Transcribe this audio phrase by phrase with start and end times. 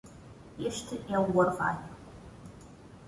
[0.71, 1.91] Este é o orvalho.